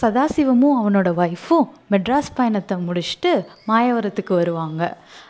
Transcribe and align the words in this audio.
சதாசிவமும் 0.00 0.76
அவனோட 0.80 1.08
ஒய்ஃபும் 1.22 1.66
மெட்ராஸ் 1.90 2.30
பயணத்தை 2.34 2.76
முடிச்சுட்டு 2.88 3.32
மாயவரத்துக்கு 3.68 4.34
வருவாங்க. 4.34 4.82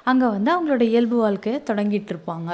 அங்கே 0.04 0.26
வந்து 0.26 0.50
அவங்களோட 0.54 0.80
இயல்பு 0.80 1.16
வாழ்க்கையை 1.16 1.62
தொடங்கிட்டிருப்பாங்க 1.70 2.50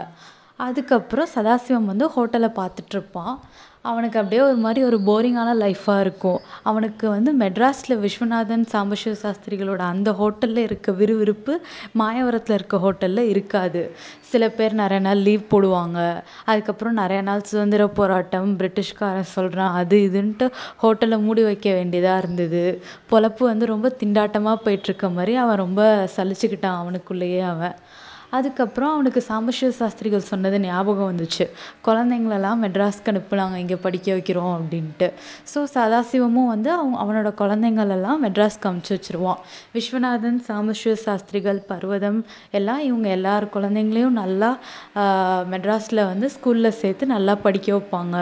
அதுக்கப்புறம் 0.58 1.28
சதாசிவம் 1.34 1.90
வந்து 1.92 2.06
ஹோட்டலை 2.16 2.50
பார்த்துட்ருப்பான். 2.58 3.34
அவனுக்கு 3.80 4.18
அப்படியே 4.18 4.42
ஒரு 4.42 4.56
மாதிரி 4.56 4.80
ஒரு 4.86 4.98
போரிங்கான 5.08 5.50
லைஃபாக 5.62 6.00
இருக்கும். 6.00 6.38
அவனுக்கு 6.62 7.08
வந்து 7.08 7.30
மெட்ராஸில் 7.38 7.94
விஸ்வநாதன் 8.04 8.64
சாம்பசிவ 8.72 9.14
சாஸ்திரிகளோட 9.22 9.76
அந்த 9.76 10.10
ஹோட்டலில் 10.20 10.56
இருக்க 10.56 10.92
விறுவிறுப்பு 10.92 11.60
மாயவரத்தில் 11.98 12.52
இருக்க 12.52 12.76
ஹோட்டலில் 12.76 13.28
இருக்காது. 13.34 13.82
சில 14.20 14.48
பேர் 14.50 14.74
நிறைய 14.74 15.02
நாள் 15.04 15.18
லீவ் 15.18 15.44
போடுவாங்க. 15.50 16.22
அதுக்கப்புறம் 16.44 16.94
நிறைய 16.94 17.22
நாள் 17.22 17.42
சுதந்திர 17.42 17.88
போராட்டம் 17.88 18.58
பிரிட்டிஷ்காரன் 18.58 19.32
சொல்கிறான் 19.36 19.74
அது 19.74 19.98
இதுன்ட்டு 20.08 20.48
ஹோட்டலை 20.82 21.20
மூடி 21.20 21.42
வைக்க 21.42 21.72
வேண்டியதாக 21.72 22.18
இருந்தது. 22.18 22.82
பொழப்பு 23.10 23.44
வந்து 23.52 23.66
ரொம்ப 23.66 23.96
திண்டாட்டமாக 24.04 24.56
போயிட்டுருக்க 24.64 25.12
மாதிரி 25.12 25.36
அவன் 25.36 25.62
ரொம்ப 25.64 26.08
சலிச்சுக்கிட்டான் 26.16 26.80
அவனுக்குள்ளேயே 26.82 27.40
அவன். 27.40 27.76
அதுக்கப்புறம் 28.36 28.92
அவனுக்கு 28.94 29.20
சாம்பசிவ 29.28 29.70
சாஸ்திரிகள் 29.78 30.26
சொன்னது 30.30 30.60
ஞாபகம் 30.60 31.08
வந்துச்சு. 31.10 31.44
குழந்தைங்களெல்லாம் 31.86 32.60
மெட்ராஸ்க்கு 32.64 33.10
அனுப்புனாங்க 33.12 33.56
இங்கே 33.62 33.78
படிக்க 33.84 34.06
வைக்கிறோம் 34.16 34.52
அப்படின்ட்டு. 34.56 35.08
ஸோ 35.52 35.58
சதாசிவமும் 35.74 36.48
வந்து 36.54 36.70
அவன் 36.76 36.96
அவனோட 37.04 37.30
குழந்தைங்களெல்லாம் 37.42 38.20
மெட்ராஸ்க்கு 38.26 38.68
அனுப்பிச்சி 38.70 38.94
வச்சிருவான். 38.96 39.40
விஸ்வநாதன் 39.76 40.40
சாம்பசிவ 40.48 40.94
சாஸ்திரிகள் 41.06 41.60
பர்வதம் 41.70 42.20
எல்லாம் 42.60 42.82
இவங்க 42.88 43.08
எல்லார் 43.18 43.46
குழந்தைங்களையும் 43.56 44.18
நல்லா 44.22 44.50
மெட்ராஸில் 45.54 46.02
வந்து 46.10 46.28
ஸ்கூலில் 46.36 46.76
சேர்த்து 46.80 47.06
நல்லா 47.14 47.34
படிக்க 47.46 47.68
வைப்பாங்க. 47.76 48.16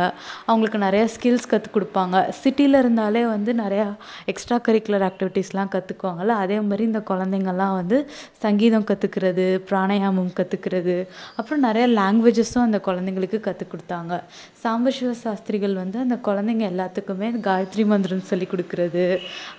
அவங்களுக்கு 0.47 0.79
நிறையா 0.87 1.07
ஸ்கில்ஸ் 1.15 1.51
கற்றுக் 1.53 1.75
கொடுப்பாங்க. 1.77 2.17
சிட்டியில் 2.43 2.81
இருந்தாலே 2.83 3.25
வந்து 3.27 3.55
நிறையா 3.65 3.89
எக்ஸ்ட்ரா 4.33 4.57
கரிக்குலர் 4.67 5.07
ஆக்டிவிட்டீஸ்லாம் 5.11 5.73
கற்றுக்குவாங்கல்ல 5.75 6.35
அதே 6.45 6.61
மாதிரி 6.61 6.85
இந்த 6.91 7.03
குழந்தைங்கள்லாம் 7.11 7.75
வந்து 7.81 7.99
சங்கீதம் 8.45 8.87
கற்றுக்கிறது 8.91 9.47
பிராணாயாமம் 9.95 10.31
கற்றுக்கிறது 10.39 10.95
அப்புறம் 11.39 11.63
நிறைய 11.67 11.85
லாங்குவேஜஸும் 11.99 12.65
அந்த 12.67 12.79
குழந்தைங்களுக்கு 12.87 13.39
கற்றுக் 13.47 13.73
கொடுத்தாங்க. 13.73 14.15
சாம்பசிவ 14.63 15.11
சாஸ்திரிகள் 15.23 15.75
வந்து 15.81 15.99
அந்த 16.05 16.17
குழந்தைங்க 16.29 16.65
எல்லாத்துக்குமே 16.73 17.29
காயத்ரி 17.47 17.85
மந்திரம் 17.93 18.27
சொல்லிக் 18.31 18.53
கொடுக்குறது. 18.53 19.05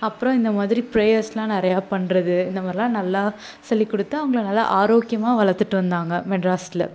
அப்புறம் 0.08 0.36
இந்த 0.40 0.50
மாதிரி 0.58 0.82
ப்ரேயர்ஸ்லாம் 0.94 1.54
நிறையா 1.56 1.78
பண்ணுறது 1.92 2.36
இந்த 2.50 2.62
மாதிரிலாம் 2.66 2.96
நல்லா 3.00 3.22
சொல்லிக் 3.70 3.90
கொடுத்து 3.90 4.16
அவங்கள 4.20 4.42
நல்லா 4.50 4.66
ஆரோக்கியமாக 4.80 5.40
வளர்த்துட்டு 5.42 5.78
வந்தாங்க 5.82 6.22
மெட்ராஸில். 6.32 6.86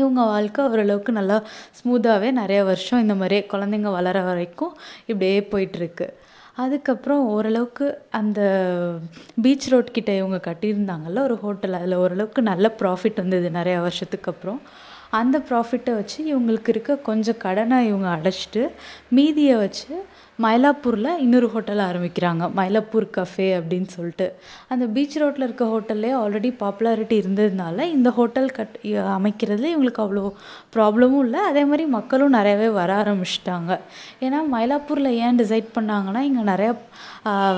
இவங்க 0.00 0.22
வாழ்க்கை 0.32 0.62
ஓரளவுக்கு 0.72 1.12
நல்லா 1.18 1.36
ஸ்மூத்தாகவே 1.78 2.30
நிறைய 2.40 2.60
வருஷம் 2.70 3.02
இந்த 3.04 3.14
மாதிரியே 3.20 3.42
குழந்தைங்க 3.52 3.90
வளர 3.98 4.16
வரைக்கும் 4.30 4.72
இப்படியே 5.10 5.38
போயிட்டுருக்கு 5.52 6.08
அதுக்கப்புறம் 6.56 7.24
ஓரளவுக்கு 7.26 7.86
அந்த 8.10 8.40
பீச் 9.42 9.68
ரோட் 9.68 9.90
கிட்ட 9.90 10.12
இவங்க 10.12 10.40
கட்டியிருந்தாங்கல்ல 10.44 11.18
ஒரு 11.18 11.36
ஹோட்டல் 11.36 11.72
அதில் 11.72 11.94
ஓரளவுக்கு 11.94 12.42
நல்ல 12.42 12.74
ப்ராஃபிட் 12.78 13.14
வந்தது 13.14 13.48
நிறையா 13.50 13.80
வருஷத்துக்கு 13.80 14.30
அப்புறம். 14.30 14.60
அந்த 15.20 15.36
ப்ராஃபிட்டை 15.48 15.94
வச்சு 16.00 16.18
இவங்களுக்கு 16.32 16.70
இருக்க 16.74 16.96
கொஞ்சம் 17.08 17.40
கடனை 17.46 17.78
இவங்க 17.90 18.08
அடைச்சிட்டு 18.16 18.62
மீதியை 19.18 19.56
வச்சு 19.64 19.90
மயிலாப்பூரில் 20.44 21.10
இன்னொரு 21.24 21.48
ஹோட்டல் 21.52 21.80
ஆரம்பிக்கிறாங்க. 21.86 22.44
மயிலாப்பூர் 22.58 23.04
கஃபே 23.16 23.46
அப்படின்னு 23.58 23.88
சொல்லிட்டு. 23.94 24.26
அந்த 24.72 24.84
பீச் 24.94 25.16
ரோட்டில் 25.20 25.46
இருக்க 25.46 25.64
ஹோட்டல்லே 25.64 26.10
ஆல்ரெடி 26.22 26.50
பாப்புலாரிட்டி 26.62 27.16
இருந்ததுனால 27.22 27.86
இந்த 27.96 28.10
ஹோட்டல் 28.18 28.50
கட் 28.58 28.74
அமைக்கிறதுல 29.16 29.70
இவங்களுக்கு 29.74 30.02
அவ்வளோ 30.04 30.24
ப்ராப்ளமும் 30.74 31.22
இல்லை. 31.26 31.40
அதே 31.50 31.62
மாதிரி 31.70 31.86
மக்களும் 31.96 32.36
நிறையவே 32.38 32.68
வர 32.80 32.90
ஆரம்பிச்சிட்டாங்க. 33.04 33.78
ஏன்னா 34.26 34.40
மயிலாப்பூரில் 34.56 35.10
ஏன் 35.24 35.40
டிசைட் 35.42 35.70
பண்ணாங்கன்னா 35.78 36.22
இங்கே 36.28 36.44
நிறையா 36.52 36.74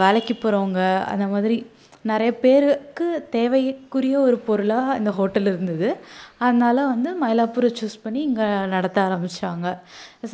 வேலைக்கு 0.04 0.36
போகிறவங்க 0.44 0.80
அந்த 1.14 1.26
மாதிரி 1.34 1.58
நிறைய 2.04 2.30
பேருக்கு 2.42 3.06
தேவைக்குரிய 3.36 4.16
ஒரு 4.26 4.36
பொருளாக 4.48 4.96
இந்த 5.00 5.10
ஹோட்டல் 5.18 5.48
இருந்தது. 5.52 5.88
அதனால 6.44 6.76
வந்து 6.92 7.10
மயிலாப்பூரை 7.22 7.70
சூஸ் 7.78 8.02
பண்ணி 8.04 8.20
இங்கே 8.28 8.46
நடத்த 8.74 8.98
ஆரம்பித்தாங்க 9.06 9.68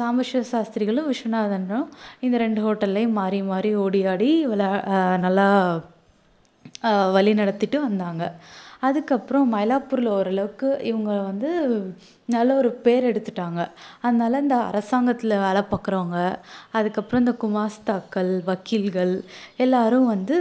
சாம்பசிவ 0.00 0.42
சாஸ்திரிகளும் 0.52 1.08
விஸ்வநாதனும் 1.12 1.86
இந்த 2.26 2.36
ரெண்டு 2.44 2.62
ஹோட்டல்லையும் 2.66 3.16
மாறி 3.20 3.40
மாறி 3.52 3.70
ஓடி 3.84 4.02
ஆடி 4.12 4.30
விளா 4.52 4.70
நல்லா 5.26 5.48
வழி 7.16 7.32
நடத்திட்டு 7.40 7.78
வந்தாங்க. 7.86 8.24
அதுக்கப்புறம் 8.86 9.46
மயிலாப்பூரில் 9.54 10.10
ஓரளவுக்கு 10.16 10.68
இவங்க 10.90 11.12
வந்து 11.28 11.50
நல்ல 12.34 12.50
ஒரு 12.60 12.70
பேர் 12.84 13.08
எடுத்துட்டாங்க. 13.10 13.60
அதனால் 14.06 14.40
இந்த 14.44 14.56
அரசாங்கத்தில் 14.70 15.42
வேலை 15.46 15.62
பார்க்குறவங்க 15.70 16.18
அதுக்கப்புறம் 16.78 17.22
இந்த 17.24 17.34
குமாஸ்தாக்கள் 17.44 18.32
வக்கீல்கள் 18.50 19.14
எல்லாரும் 19.66 20.06
வந்து 20.14 20.36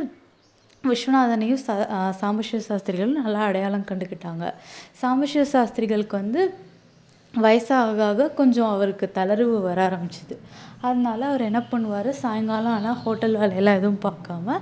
விஸ்வநாதனையும் 0.84 1.62
ச 1.66 1.74
சாம்பசிவ 2.22 2.60
சாஸ்திரிகளும் 2.68 3.20
நல்லா 3.20 3.42
அடையாளம் 3.50 3.86
கண்டுக்கிட்டாங்க. 3.90 4.46
சாம்பசிவ 5.02 5.44
சாஸ்திரிகளுக்கு 5.54 6.16
வந்து 6.18 6.42
வயசாக 7.34 8.02
ஆக 8.08 8.26
கொஞ்சம் 8.40 8.72
அவருக்கு 8.74 9.06
தளர்வு 9.16 9.56
வர 9.62 9.78
ஆரம்பிச்சுது. 9.88 10.36
அதனால 10.88 11.20
அவர் 11.30 11.42
என்ன 11.42 11.60
பண்ணுவார்? 11.72 12.10
சாயங்காலம் 12.10 12.74
ஆனால் 12.74 12.98
ஹோட்டல் 13.04 13.36
வேலையெல்லாம் 13.42 13.78
எதுவும் 13.80 14.02
பார்க்காம 14.06 14.58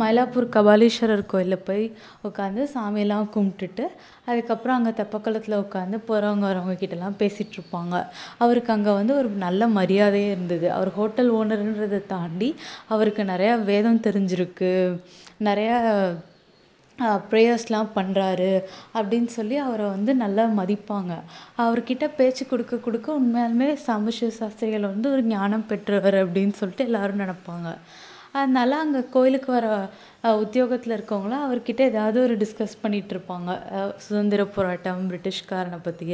மயிலாப்பூர் 0.00 0.48
கபாலீஸ்வரர் 0.56 1.24
கோயிலில் 1.26 1.64
போய் 1.68 1.84
உட்காந்து 2.28 2.62
சாமியெல்லாம் 2.74 3.28
கும்பிட்டுட்டு 3.34 3.84
அதுக்கப்புறம் 4.24 4.76
அங்கே 4.78 4.92
தெப்பக்குளத்தில் 5.00 5.60
உட்காந்து 5.64 5.98
போகிறவங்க 6.08 6.46
வரவங்க 6.50 6.76
கிட்டலாம் 6.82 7.18
பேசிகிட்ருப்பாங்க 7.22 7.94
அவருக்கு 8.38 8.72
அங்கே 8.72 8.94
வந்து 9.00 9.14
ஒரு 9.16 9.28
நல்ல 9.46 9.68
மரியாதையே 9.78 10.30
இருந்தது. 10.30 10.72
அவர் 10.72 10.90
ஹோட்டல் 10.90 11.30
ஓனருன்றதை 11.32 12.06
தாண்டி 12.06 12.56
அவருக்கு 12.88 13.24
நிறையா 13.24 13.64
வேதம் 13.64 14.04
தெரிஞ்சிருக்கு. 14.08 14.72
நிறையா 15.40 15.78
ப்ரேயர்ஸ்லாம் 17.30 17.88
பண்ணுறாரு 17.96 18.52
அப்படின்னு 18.98 19.30
சொல்லி 19.38 19.56
அவரை 19.66 19.86
வந்து 19.86 20.14
நல்லா 20.24 20.44
மதிப்பாங்க. 20.60 21.12
அவர்கிட்ட 21.64 22.06
பேச்சு 22.18 22.46
கொடுக்க 22.46 22.76
கொடுக்க 22.86 23.18
உண்மையாலுமே 23.20 23.68
சாம்பசிவ 23.86 24.30
சாஸ்திரிகள் 24.40 24.90
வந்து 24.92 25.10
ஒரு 25.14 25.24
ஞானம் 25.34 25.68
பெற்றவர் 25.72 26.18
அப்படின்னு 26.24 26.56
சொல்லிட்டு 26.60 26.86
எல்லாரும் 26.90 27.22
நினப்பாங்க. 27.24 27.70
அதனால 28.40 28.78
அங்கே 28.84 29.00
கோயிலுக்கு 29.14 29.50
வர 29.52 29.66
உத்தியோகத்தில் 30.42 30.94
இருக்கவங்களாம் 30.96 31.44
அவர்கிட்ட 31.46 31.80
ஏதாவது 31.90 32.18
ஒரு 32.26 32.34
டிஸ்கஸ் 32.42 32.74
பண்ணிகிட்ருப்பாங்க 32.82 33.50
சுதந்திர 34.04 34.44
போராட்டம் 34.54 35.02
பிரிட்டிஷ்காரனை 35.10 35.78
பற்றி 35.86 36.06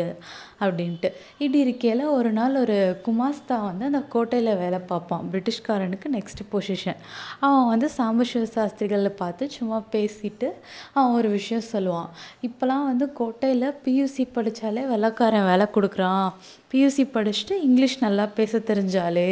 அப்படின்ட்டு. 0.65 1.09
இப்படி 1.43 1.59
இருக்கையில் 1.65 2.05
ஒரு 2.17 2.31
நாள் 2.39 2.61
ஒரு 2.63 2.77
குமாஸ்தா 3.07 3.57
வந்து 3.69 3.85
அந்த 3.91 4.01
கோட்டையில் 4.15 4.61
வேலை 4.63 4.81
பார்ப்பான். 4.91 5.25
பிரிட்டிஷ்காரனுக்கு 5.33 6.09
நெக்ஸ்ட்டு 6.17 6.49
பொசிஷன் 6.53 7.01
அவன் 7.47 7.71
வந்து 7.73 7.89
சாம்பசிவ 7.99 8.43
சாஸ்திரிகளை 8.57 9.13
பார்த்து 9.23 9.51
சும்மா 9.59 9.79
பேசிட்டு 9.95 10.51
அவன் 10.97 11.17
ஒரு 11.21 11.31
விஷயம் 11.39 11.69
சொல்லுவான். 11.73 12.11
இப்போலாம் 12.49 12.89
வந்து 12.91 13.09
கோட்டையில் 13.21 13.69
பியூசி 13.87 14.27
படித்தாலே 14.37 14.85
வெள்ளைக்காரன் 14.95 15.49
வேலை 15.53 15.69
கொடுக்குறான். 15.77 16.29
பியூசி 16.73 17.05
படிச்சுட்டு 17.17 17.57
இங்கிலீஷ் 17.69 17.97
நல்லா 18.07 18.27
பேச 18.39 18.59
தெரிஞ்சாலே 18.71 19.31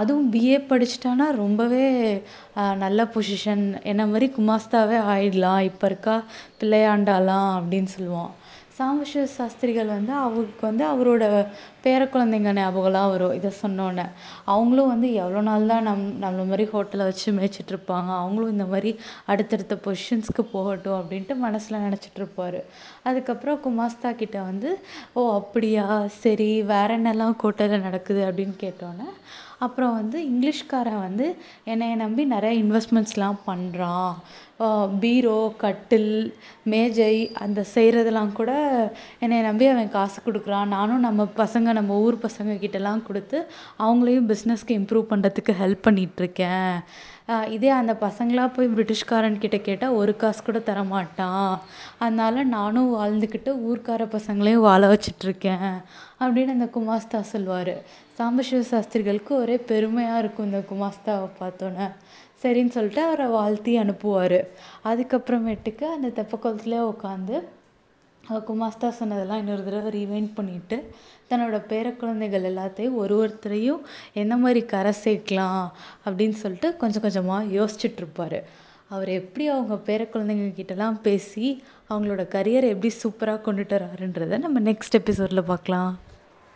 அதுவும் 0.00 0.26
பிஏ 0.34 0.58
படிச்சிட்டானா 0.70 1.26
ரொம்பவே 1.42 1.84
நல்ல 2.84 3.04
பொசிஷன் 3.14 3.64
என்ன 3.92 4.02
மாதிரி 4.06 4.26
குமாஸ்தாவே 4.36 4.98
ஆயிடலாம். 5.14 5.62
இப்போ 5.70 5.86
இருக்கா 5.90 6.16
பிள்ளையாண்டாலாம் 6.60 7.50
அப்படின்னு 7.58 7.90
சொல்லுவான். 7.96 8.32
சாம்பசிவ 8.78 9.24
சாஸ்திரிகள் 9.36 9.90
வந்து 9.96 10.12
அவருக்கு 10.22 10.62
வந்து 10.68 10.84
அவரோட 10.92 11.24
பேர 11.84 12.00
குழந்தைங்க 12.12 12.52
ஞாபகம்லாம் 12.58 13.10
வரும். 13.12 13.34
இதை 13.38 13.50
சொன்னோன்னே. 13.60 14.06
அவங்களும் 14.52 14.90
வந்து 14.92 15.08
எவ்வளோ 15.22 15.40
நாள் 15.48 15.68
தான் 15.72 15.86
நம் 15.88 16.02
நம்மள 16.22 16.44
மாதிரி 16.50 16.64
ஹோட்டலை 16.72 17.04
வச்சு 17.10 17.34
மேய்ச்சிட்ருப்பாங்க 17.38 18.10
அவங்களும் 18.22 18.54
இந்த 18.54 18.66
மாதிரி 18.72 18.92
அடுத்தடுத்த 19.32 19.76
பொசிஷன்ஸ்க்கு 19.84 20.44
போகட்டும் 20.54 20.98
அப்படின்ட்டு 21.00 21.36
மனசில் 21.44 21.84
நினச்சிட்ருப்பாரு 21.86 22.62
அதுக்கப்புறம் 23.10 23.60
குமாஸ்தா 23.66 24.12
கிட்ட 24.22 24.38
வந்து 24.50 24.72
ஓ 25.14 25.22
அப்படியா? 25.40 25.86
சரி 26.24 26.50
வேற 26.72 26.88
என்னெல்லாம் 27.00 27.40
கோட்டையில் 27.44 27.86
நடக்குது? 27.88 28.22
அப்படின்னு 28.30 28.56
கேட்டோன்னே 28.64 29.08
அப்புறம் 29.66 29.94
வந்து 30.00 30.18
இங்கிலீஷ்காரன் 30.30 31.04
வந்து 31.06 31.26
என்னையை 31.72 31.96
நம்பி 32.04 32.22
நிறைய 32.34 32.54
இன்வெஸ்ட்மெண்ட்ஸ்லாம் 32.64 33.38
பண்ணுறான் 33.48 34.12
பீரோ 35.02 35.38
கட்டில் 35.62 36.10
மேஜை 36.72 37.14
அந்த 37.44 37.60
செய்கிறதெல்லாம் 37.74 38.30
கூட 38.38 38.52
என்னை 39.24 39.38
நம்பி 39.48 39.66
அவன் 39.70 39.94
காசு 39.96 40.18
கொடுக்குறான். 40.26 40.72
நானும் 40.76 41.06
நம்ம 41.06 41.26
பசங்க 41.42 41.72
நம்ம 41.78 41.96
ஊர் 42.04 42.24
பசங்கக்கிட்டலாம் 42.26 43.06
கொடுத்து 43.08 43.40
அவங்களையும் 43.84 44.28
பிஸ்னஸ்க்கு 44.32 44.78
இம்ப்ரூவ் 44.80 45.10
பண்ணுறதுக்கு 45.12 45.54
ஹெல்ப் 45.62 45.86
பண்ணிகிட்ருக்கேன் 45.88 46.76
இதே 47.28 47.68
அந்த 47.68 47.92
பசங்களாக 48.00 48.54
போய் 48.54 48.68
பிரிட்டிஷ்காரன் 48.68 49.38
கிட்ட 49.38 49.58
கேட்டால் 49.58 49.96
ஒரு 50.00 50.12
காசு 50.16 50.40
கூட 50.42 50.58
தரமாட்டான். 50.58 51.54
அதனால 51.98 52.42
நானும் 52.42 52.90
வாழ்ந்துக்கிட்டு 52.94 53.50
ஊர்க்கார 53.68 54.02
பசங்களையும் 54.16 54.66
வாழ 54.68 54.82
வச்சிட்ருக்கேன் 54.92 55.72
அப்படின்னு 56.20 56.54
அந்த 56.56 56.68
குமாஸ்தா 56.76 57.20
சொல்லுவார் 57.20 57.74
சாம்பசிவ 58.18 58.60
சாஸ்திரிகளுக்கு 58.72 59.34
ஒரே 59.36 59.56
பெருமையாக 59.70 60.18
இருக்கும் 60.18 60.46
இந்த 60.46 60.62
குமாஸ்தாவை 60.72 61.28
பார்த்தோன்னே. 61.40 61.88
சரின்னு 62.42 62.76
சொல்லிட்டு 62.76 63.02
அவரை 63.02 63.26
வாழ்த்தி 63.26 63.78
அனுப்புவார். 63.78 64.38
அதுக்கப்புறமேட்டுக்கு 64.84 65.84
அந்த 65.96 66.08
தெப்பக்குளத்துலேயே 66.18 66.82
உட்காந்து 66.92 67.36
குமாஸ்தா 68.28 68.88
சொன்னதெல்லாம் 68.88 69.38
இன்னொரு 69.38 69.64
தடவை 69.64 69.90
ரீவைண்ட் 69.90 70.30
பண்ணிவிட்டு 70.36 70.82
தன்னோட 71.30 71.62
பேர 71.66 71.96
குழந்தைகள் 71.96 72.42
எல்லாத்தையும் 72.42 72.94
ஒரு 72.94 73.14
ஒருத்தரையும் 73.22 73.80
என்ன 74.12 74.36
மாதிரி 74.36 74.66
கரை 74.66 74.92
சேர்க்கலாம் 75.04 75.66
அப்படின்னு 76.06 76.30
சொல்லிட்டு 76.30 76.76
கொஞ்சம் 76.76 77.02
கொஞ்சமாக 77.02 77.44
யோசிச்சிட்ருப்பார் 77.44 78.42
அவர் 78.88 79.08
எப்படி 79.08 79.48
அவங்க 79.48 79.74
பேரக்குழந்தைங்க 79.74 80.48
கிட்டலாம் 80.56 81.00
பேசி 81.00 81.62
அவங்களோட 81.88 82.28
கரியரை 82.28 82.68
எப்படி 82.68 82.94
சூப்பராக 83.02 83.44
கொண்டுட்டு 83.46 83.76
வராருன்றதை 83.76 84.38
நம்ம 84.38 84.60
நெக்ஸ்ட் 84.60 84.94
எபிசோடில் 84.94 85.44
பார்க்கலாம். 85.44 85.98